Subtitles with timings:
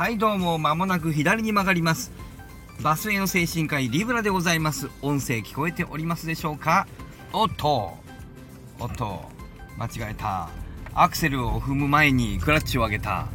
[0.00, 2.10] はいどうも間もなく左に曲がります。
[2.82, 4.88] バスへの精神科医リブラでございます。
[5.02, 6.88] 音声聞こえておりますでしょうか？
[7.34, 7.98] おっと
[8.78, 9.22] おっと
[9.76, 10.48] 間違えた。
[10.94, 13.26] アクセルを踏む前にクラッチを上げた。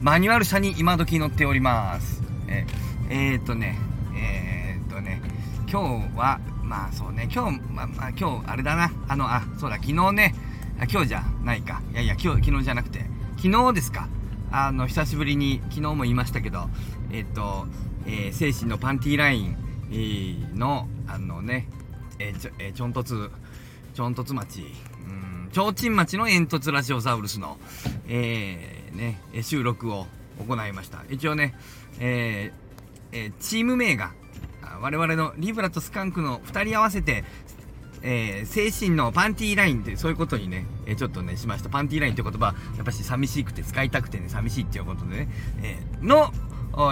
[0.00, 2.24] マニュアル車に今時乗っております。
[2.48, 2.66] え
[3.08, 3.78] えー、っとね
[4.16, 5.22] えー、っとね
[5.70, 8.90] 今日はまあそうね今日まあ、まあ、今日あれだな。
[9.06, 10.34] あのあそうだ昨日ね。
[10.90, 11.80] 今日じゃないか。
[11.92, 13.04] いやいや今日昨日じゃなくて。
[13.36, 14.08] 昨日ですか。
[14.56, 16.68] あの久しぶりに昨日も言いましたけど
[17.10, 17.66] えっと、
[18.06, 19.56] えー、精神のパンティーライン、
[19.90, 21.66] えー、のあのね
[22.20, 23.32] えー、ちょ、えー、ちょんとつ
[23.94, 27.58] ちょんとつ町うんちょうちん町の煙突ラジオサウルスの
[28.06, 30.06] えー、ね収録を
[30.46, 31.02] 行いました。
[31.10, 31.56] 一応ね
[31.98, 34.12] えー、えー、チーム名が
[34.80, 37.24] 我々のリブラとスカンクの2人合わせて
[38.06, 41.70] えー、精神のパンティーラインってそういうことにね、えー、ちょっとね、しました。
[41.70, 45.28] パンティーラインって言葉、やっぱし寂しくて使いたくてね、寂しいっていうことでね、
[45.62, 46.30] えー、の、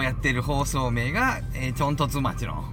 [0.01, 2.65] やってる放送名が、えー、ちょんとつ町の、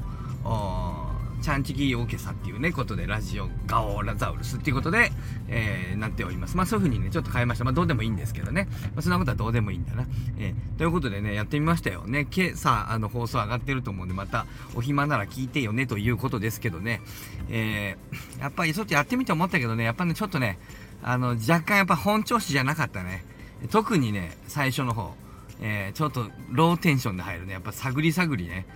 [1.41, 5.11] チャンチキオーケサっていうね、ことで、ラジオガオラザウルスっていうことで、
[5.49, 6.57] えー、なっております。
[6.57, 7.65] まあそういう風にね、ちょっと変えました。
[7.65, 8.69] まあどうでもいいんですけどね。
[8.95, 10.07] まあそんなことはどうでもいいんだな。
[10.39, 12.27] えー、ということでね、やってみましたよね。
[12.31, 17.01] 今朝、あの、放送上がってると思うんで、またお暇なら聞いてよねということですけどね。
[17.49, 20.59] えー、やっぱりちょっとやってみて思ったけどね、やっぱね、ちょっとね、
[21.03, 23.25] あの、若干やっぱ本調子じゃなかったね。
[23.71, 25.15] 特にね、最初の方。
[25.63, 27.53] えー、ちょっとローテンションで入るね。
[27.53, 28.67] やっぱ探り探りね。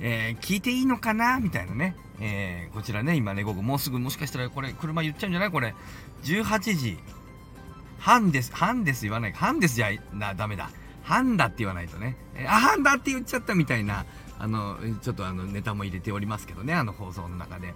[0.00, 1.40] えー、聞いていいのかな？
[1.40, 1.96] みたいなね。
[2.20, 5.50] えー、こちらね、今ね、午後、もうすぐもしかしたらこれ、車言っちゃうんじゃない？
[5.50, 5.74] これ。
[6.24, 6.98] 18時
[7.98, 8.54] 半です。
[8.54, 9.32] 半です言わない。
[9.32, 10.70] 半ですじゃな、ダメだ。
[11.02, 12.16] 半だって言わないとね。
[12.34, 14.04] えー、あ、半だって言っちゃったみたいな、
[14.38, 17.74] あの、ちょっとあの、ネタも入れておりますけどね、あの放送の中で。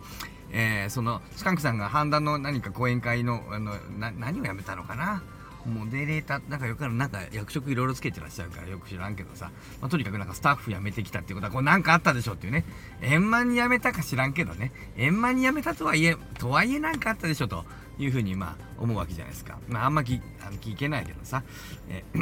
[0.51, 5.23] えー、その、スカンクさんが半田の何か講演会の、あの、何をやめたのかな？
[5.67, 12.65] モデレーター、なんかよくある、なんか役職いろいろつけてらっしゃるからよく知らんけどさ、まあ、とにかくなんかスタッフ辞めてきたっていうことは、これなんかあったでしょうっていうね。
[13.01, 14.73] 円満に辞めたか知らんけどね。
[14.97, 17.65] 円満に辞めたとはいえ、とはいえなかあったでしょと
[17.99, 19.59] いうふうにまあ思うわけじゃないですか。
[19.69, 21.43] まああんまきあの聞けないけどさ。
[21.89, 22.05] え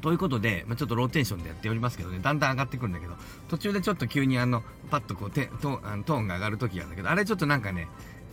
[0.00, 3.14] ということで、まあ、ちょっとローテンションでやっておりますけどね、だんだん上がってくるんだけど、
[3.48, 7.88] 途中でちょっと急にあの、パッとこうてトあのトーンが上がる時があるんだけど、あれちょっとなんかね、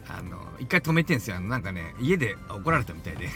[0.08, 1.38] あの、一回止めてんすよ。
[1.38, 3.30] あの、なんかね、家で怒られたみたいで。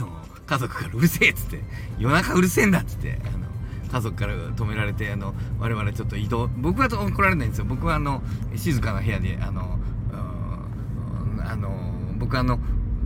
[0.00, 0.08] の
[0.46, 1.60] 家族からうるせえっつって
[1.98, 3.44] 夜中うるせえんだっつってあの
[3.90, 7.64] 家族から止められてあの我々ちょっと移動僕は怒られないんですよ。
[7.64, 8.22] 僕はあの
[8.56, 9.78] 静かな部屋であの
[11.46, 11.70] あの
[12.18, 12.58] 僕あの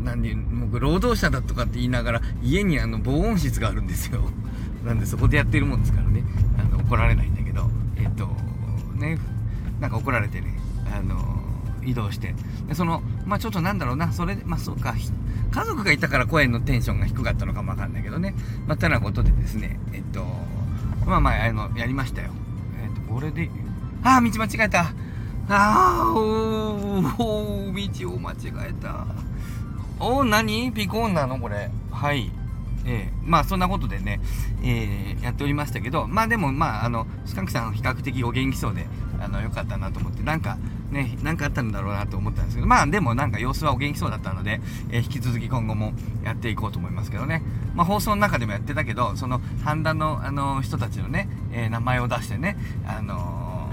[0.02, 4.22] 何で僕労働者だとかって言いながら家にあの防音室があるんですよ。
[4.84, 6.24] なんでそこでやってるもんですからね。
[6.58, 8.28] あの怒られないんだけどえっと
[8.94, 9.18] ね
[9.80, 10.58] なんか怒られてね
[10.90, 11.42] あの
[11.84, 12.34] 移動して。
[12.66, 14.12] でそのまあちょっとなんだろうな。
[14.12, 14.94] それでまあそうか
[15.50, 18.34] 家族がいたから声のテンションが低かったのかもわかんないけどね。
[18.66, 20.24] まあ、てなことでですね、えっと、
[21.06, 22.30] まあまあ、あの、やりましたよ。
[22.82, 23.50] えっと、これで、
[24.02, 24.92] ああ、道間違えた。
[25.50, 28.36] ああ、おー、道を間違
[28.68, 29.06] えた。
[29.98, 30.72] おー、何？
[30.72, 31.38] ピコーンなの？
[31.38, 31.70] これ。
[31.90, 32.30] はい。
[32.84, 34.20] えー、まあそんなことでね、
[34.62, 38.86] えー、やっておりましたけど、まあでもまあ、あの、スカンクさん比較的お元気そうで、
[39.20, 40.56] あの、よかったなと思って、なんか、
[40.90, 44.60] ね、なかあったんだろうなと思ったんですけど、まあでもなんか様子はお元気そうだったので、
[44.90, 45.92] えー、引き続き今後も
[46.24, 47.42] やっていこうと思いますけどね。
[47.74, 52.56] まあ放送の中でもやってたけど、その判断のあの人たちのね、えー、名前を出してね、
[52.86, 53.68] あの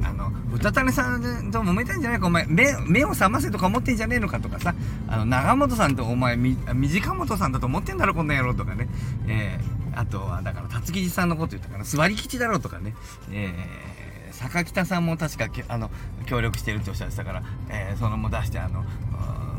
[0.00, 4.74] ー、あの、歌種さんと揉めたんじゃないか、お前、目、目を覚ませとか思ってんじゃねえのかとかさ、
[5.08, 8.88] あの、長本さんとお前、み、短本さんだと思ってんだろ、こんな野郎とかね。
[9.28, 12.94] えー、あとは、だから、辰吉さんのこと言ったから、座り吉だろうとかね。
[13.30, 13.91] えー
[14.42, 15.90] 坂北さんも確かあの
[16.26, 18.82] 協力してるっておっしゃってたから、えー、そのも出してあの、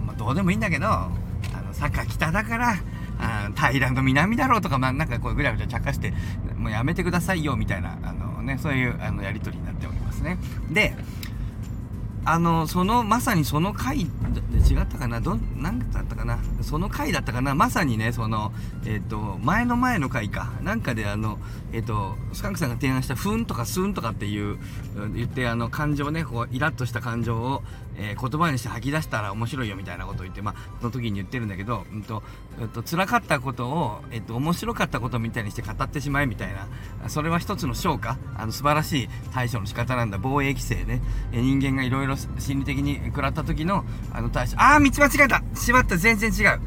[0.05, 1.09] まあ、どうでもいいんだけどあ
[1.66, 2.75] の坂北だから
[3.19, 6.13] あ平の南だろうとか、まあ、なんかこうぐらぐらちゃかして
[6.57, 10.38] もうやめてくださいよみたいなあの、ね、そういうあのやり取りになっておりますね。
[10.69, 10.95] で
[12.25, 15.19] あの、その、まさにその回で違ったかな？
[15.19, 16.40] ど、なんだったかな？
[16.61, 17.53] その回だったかな？
[17.53, 18.53] まさにね、その、
[18.85, 20.52] えっ、ー、と、前の前の回か。
[20.61, 21.37] なんかであの、
[21.73, 24.58] えっ、ー、と、スカンクさんが提案した、ふんとかすんとかっていう、
[25.14, 27.64] 言って、あの、感情ね、こう、イラッとした感情を、
[27.96, 32.23] えー、言葉にして吐き出したら面白いよみたいなことを言って、まあ、その時に言ってるんだけど、うんと、
[32.59, 40.17] えっと、辛かったことを、えっと、面白かったことみたいにして語ってしまえみたいな、それは一つの昇華、あの、素晴らしい対処の仕方なんだ。
[40.17, 41.02] 防衛規制ね。
[41.31, 44.53] え人間がいろいろ心理的に食らった時の、あの、対処。
[44.57, 46.59] あー、道間違えたしまった、全然違う。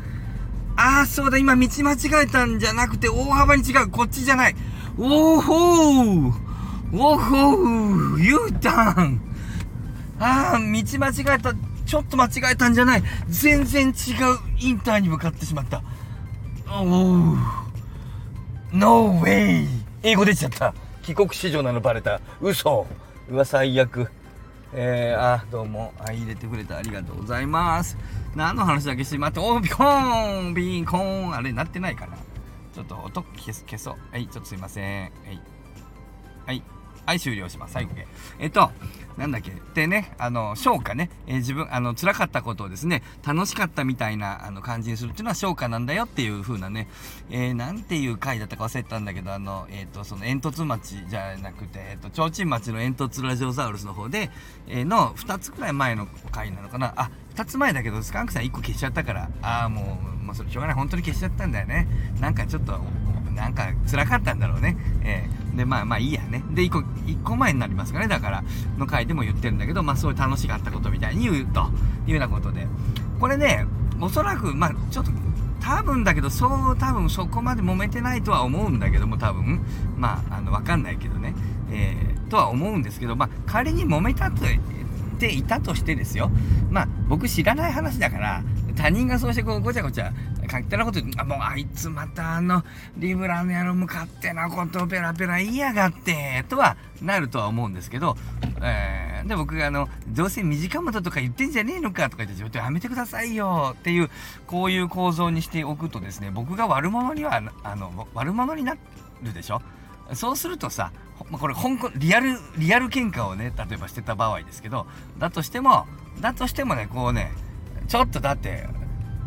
[0.76, 3.88] あー、そうだ、今道間違えたんじゃなくて、大幅に違う。
[3.88, 4.56] こっちじゃない。
[4.98, 6.32] おーほー
[6.92, 9.20] おーほー !U ターン
[10.18, 11.54] ああ、道間違えた。
[11.86, 13.02] ちょっと間違えたんじゃない。
[13.28, 13.94] 全然違う
[14.58, 15.82] インターに向かってしまった。
[16.68, 17.36] おお。
[18.72, 19.66] No way!
[20.02, 20.74] 英語出ちゃった。
[21.02, 22.20] 帰国子女なのバレた。
[22.40, 22.86] 嘘。
[23.30, 24.10] うわ、最悪。
[24.72, 25.94] えー、あ、どうも。
[25.98, 27.96] あ、入れてくれてありがとうございます。
[28.34, 29.04] 何の話だけ？
[29.04, 32.16] して、待って、おビコーンビンコーンあれ、なってないかな？
[32.74, 33.94] ちょっと音消す、消そう。
[34.10, 35.02] はい、ちょっとすいません。
[35.02, 35.40] はい。
[36.46, 36.62] はい。
[37.06, 37.74] はい、終了します。
[37.74, 38.06] 最後で。
[38.40, 38.70] えっと、
[39.16, 39.52] なんだっけ？
[39.74, 41.10] でね、あの、消化ね。
[41.26, 46.88] えー、自分、あの、辛かったことをですね、楽しかったみたいな、あの、感じにするっていうのは消化なんだよっていう風なね、
[47.30, 54.30] えー、なんていう回だったか忘れたんだけど、あの、えっ、ー、と、その煙突町じゃなくて、えっ、と、提灯町の煙突ラジオザウルスの方で、
[54.66, 56.92] えの、2つくらい前の回なのかな。
[56.96, 60.76] あ、2つ前だけど、スカンクさん1個消しちゃったから、ああ、もう、もうそれしょうがない。
[60.76, 61.86] 本当に消しちゃったんだよね。
[62.20, 62.80] なんかちょっと、
[63.36, 64.76] なんか辛かったんだろうね。
[65.04, 66.42] えー、で、まあまあいいやね。
[66.50, 68.08] で、1個、1個前になりますかね。
[68.08, 68.44] だから、
[68.78, 71.60] の回でも言ってるんだけど、まあそういう楽しかったことみたいに言うと
[72.06, 72.66] いうようなことで。
[73.20, 73.66] これね、
[74.00, 75.10] おそらく、まあちょっと、
[75.60, 79.60] 多分だけど、そう、多分そこまで揉めてないとは思うんだけども、多分。
[79.98, 81.34] まあ、あの、わかんないけどね。
[81.70, 84.44] えー、とは思うんですけど、まあ仮に揉めたと、
[85.16, 86.30] ていたとしてですよ。
[86.70, 88.42] まあ、僕知らない話だから、
[88.76, 90.12] 他人がそうしてこうごちゃごちゃ
[90.48, 92.62] 書きたなことあもうあいつまたあの
[92.96, 98.16] リブラの野郎向かってなことをペラペラ言いやがってとはなるとは思うんですけど、
[98.62, 104.10] えー、で僕があのどうせ短本とか言ってんじゃねえのかとか言ってちょっとやめてくださいよっていう
[104.46, 108.76] こういう構造にしておくとですね僕が悪者にはあの悪者にな
[109.22, 109.62] るでしょ？
[110.14, 110.92] そうするとさ
[111.32, 114.86] これ香港リアルリアル喧嘩をね例えばしてた場合ですけど
[115.18, 115.86] だとしても
[116.20, 117.32] だとしてもねこうね
[117.88, 118.66] ちょっとだって、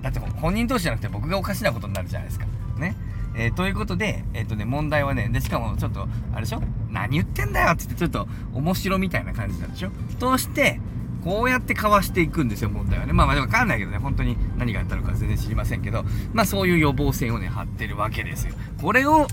[0.01, 2.45] だって本人同士じゃなくて僕がおかしなことになるじゃないですか。
[2.77, 2.95] ね。
[3.35, 6.61] えー、ということで、えっ、ー、とね、問題はね、で、しかもちょっと、あれでしょ？
[6.89, 9.91] 何言ってんだよって言って、ちょっと面白みたいな感じなんでしょ？
[10.19, 10.79] として、
[11.23, 13.13] こうやってかわしていくんですよ、問題はね。
[13.13, 16.03] まあまあ、わかんないけどね、本当に何があったのか全然知りませんけど、
[16.33, 18.53] まあそういう予防線をね、張ってるわけですよ。
[18.81, 19.27] これを、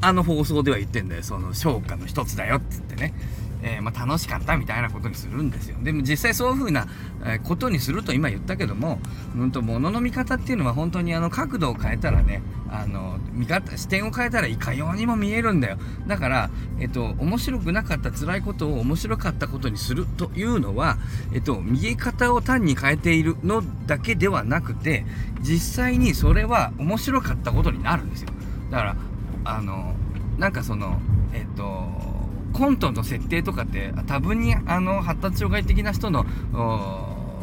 [0.00, 3.14] あの放送では言ってんだよ、その消化の一つだよって言ってね。
[3.62, 5.76] えー、まあ、楽しかったみたいなことにするんですよ。
[5.82, 6.86] でも実際そういう風な、
[7.44, 8.98] ことにすると今言ったけども、
[9.36, 15.76] うんと、物の見方っていうのは本当にあの角度を変えたらね、あの、見方、視点を変えたらいかようにも見えるんだよ。
[16.06, 20.96] だから、えっと、面白くなかった辛いことを面白かったことにするというのは、
[21.34, 25.04] えっと、見え方を単に変えているのだけではなくて、
[25.40, 28.30] 実際にそれは面白かったことになるんですよ。
[28.70, 28.96] だから、
[29.44, 29.94] あの、
[30.38, 31.00] なんかその、
[31.32, 32.09] えっと、
[32.60, 36.26] コントの設定とかって多分にあの発達障害的な人の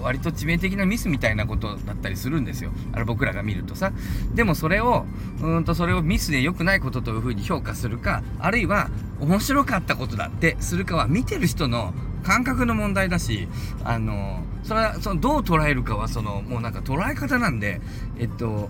[0.04, 2.70] 割と致命的なミスみたいなことだったりするんですよ。
[2.94, 3.92] あれ僕らが見るとさ。
[4.36, 5.08] でもそれを、
[5.42, 13.48] うんとそれをミスで良くないことというふうに評価するか、あるいは面白かったことだってするかは見てる人の感覚の問題だし、
[13.84, 17.82] あの、それはそのどう捉えるかはそのもうなんか捉え方なんで、
[18.20, 18.70] えっと、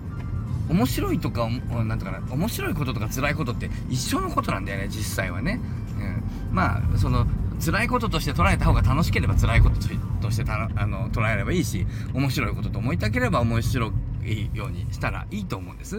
[0.69, 5.59] 面白いとか、なんとかな、面白いこととか辛いことって一緒のことなんだよね、実際はね。
[6.51, 7.25] まあ、その、
[7.63, 9.75] 辛いこととして捉えた方が楽しければ辛いこと
[10.21, 13.91] としてたあの捉えればいいし、面白いことと思いたければ面白
[14.23, 15.97] いようにしたらいいと思うんです。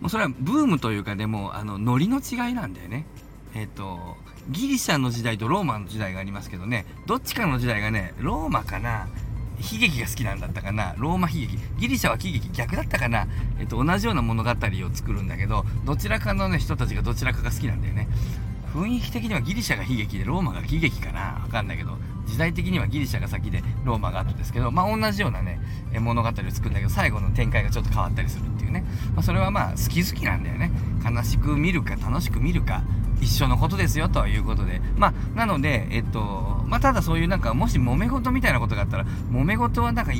[0.00, 3.06] もうそれはブームというかでも、あの、ノリの違いなんだよね。
[3.54, 4.16] えっ、ー、と、
[4.50, 9.08] ギリシャの時代とローマの時代がありますけどね、どっちかの時代がね、ローマかな、
[9.58, 10.94] 悲劇が好きなんだったかな。
[10.98, 11.58] ローマ悲劇。
[11.78, 13.26] ギリシャは喜劇逆だったかな、
[13.58, 14.54] えっと、同じような物語を
[14.92, 18.08] 作るんだけどどちらかの、ね、人たちがどちらかが好きなんだよね。
[18.76, 21.40] 雰囲気的にはギリシャが悲劇でローマが喜劇かな。
[21.42, 25.60] わかんないけど時代的にはギリシャが先でローマが後ですけどまあ同じようなね
[25.98, 30.70] 物語を作るんだけど最後の展開がちょっと変わったりするっていうね、まあ、それはまあ好き好きなんだよね。
[31.02, 32.82] 悲しく見るか楽しく見るか
[33.20, 34.82] 一緒のことですよということで。
[34.96, 36.20] まあなのでえっと
[36.66, 40.12] まあただそういうなんかもし揉め事みたいなことがあったら揉め事はなんか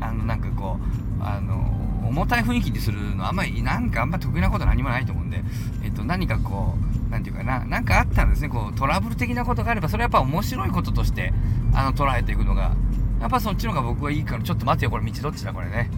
[0.00, 0.78] あのなんかこ
[1.20, 1.78] うあの
[2.08, 5.42] 重たい雰囲気にするのはあんまりなんかあんま得意なこと何もないと思うんで
[5.82, 11.32] えっと何かこう何て言うかな何かあったらですねこうトラブル的なことがあればそれはやっぱ面白いこととして
[11.74, 12.74] あの捉えていくのが
[13.20, 15.90] やっぱそっちの方が僕はいいからちょっと待ってよこれ道どっちだこれね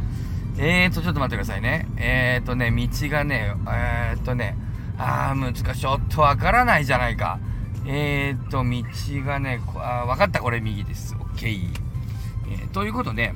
[0.58, 4.58] えーとちょっと待ってくださいねえーとね道がねえーとね
[4.98, 5.80] あー、難しい。
[5.80, 7.38] ちょっとわからないじゃないか。
[7.86, 11.14] えーと、道がね、あ分かった、これ右です。
[11.14, 11.68] OK。
[12.48, 13.34] えー、ということで、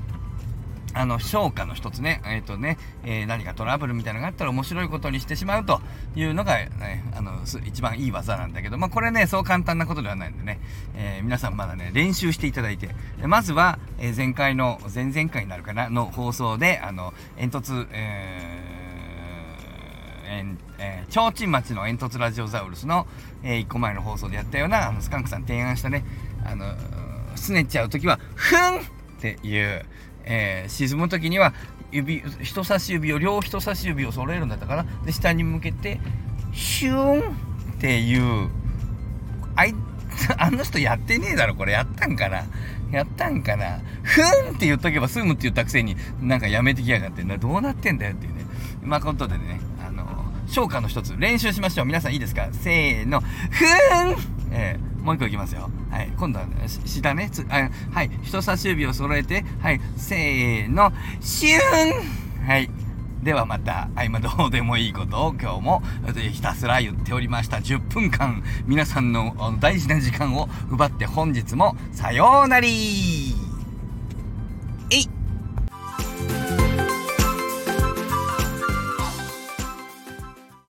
[0.99, 5.81] あの、消化の一つね、えっ、ー、とね、えー、何かトラブルみたいなのがあったら面白いことにしてしまうと
[6.17, 10.59] いうのが、ね、あの、一番いい技なんだけど、まあ、これね、そう簡単なことではないんでね、
[10.97, 12.88] えー、皆さんまだね、練習していただいて、
[13.23, 18.78] まずは、え前回の、前々回になるかな、の放送で、あの、煙突、えー
[20.31, 23.07] えーえー、提灯町の煙突ラジオザウルスの、
[23.45, 26.05] えー、1個前の放送でやったような、あのスカンクさん提案したね、
[26.45, 26.75] あの、
[27.37, 29.85] すねちゃうときは、ふんっていう、
[30.30, 31.54] えー、沈むときには、
[31.90, 34.85] 指人差し指を両人差し指を揃えるんだったかな。
[35.04, 36.00] で下に向けて
[36.52, 37.35] シューンっ
[37.80, 38.50] ていう
[39.56, 39.75] あい
[40.37, 41.73] あの人やってねえだろこれ。
[41.73, 42.44] やったんかな。
[42.90, 43.80] やったんかな。
[44.02, 48.44] ふんって言っとけば済むって言ったくせになんかやめてきやがってなどうなってんだよっていうね。
[48.82, 50.04] まあことでねあの
[50.47, 51.87] 消化の一つ練習しましょう。
[51.87, 52.49] 皆さんいいですか？
[52.52, 53.20] せーの。
[53.20, 54.16] ふーん！
[54.50, 55.71] えー、もう一個いきますよ。
[55.91, 56.12] はい。
[56.19, 57.31] 今度は、ね、下ね。
[57.33, 58.11] つあはい。
[58.23, 59.81] 人差し指を揃えてはい。
[59.97, 60.93] せーの。
[61.23, 62.47] シューン。
[62.47, 62.69] はい。
[63.23, 65.83] ではまた、あ今どうでもいいことを今日も
[66.31, 67.57] ひたすら言っておりました。
[67.57, 73.27] 10分間皆さんの大事な時間を奪って本日もさようなり。